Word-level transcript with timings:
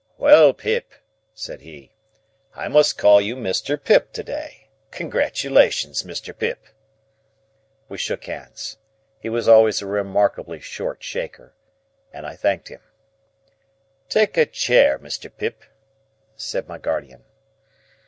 "Well, 0.17 0.51
Pip," 0.55 0.93
said 1.35 1.61
he, 1.61 1.91
"I 2.55 2.67
must 2.67 2.97
call 2.97 3.21
you 3.21 3.35
Mr. 3.35 3.77
Pip 3.79 4.11
to 4.13 4.23
day. 4.23 4.67
Congratulations, 4.89 6.01
Mr. 6.01 6.35
Pip." 6.35 6.65
We 7.87 7.99
shook 7.99 8.23
hands,—he 8.23 9.29
was 9.29 9.47
always 9.47 9.79
a 9.79 9.85
remarkably 9.85 10.59
short 10.59 11.03
shaker,—and 11.03 12.25
I 12.25 12.35
thanked 12.35 12.69
him. 12.69 12.81
"Take 14.09 14.37
a 14.37 14.47
chair, 14.47 14.97
Mr. 14.97 15.29
Pip," 15.37 15.61
said 16.35 16.67
my 16.67 16.79
guardian. 16.79 17.23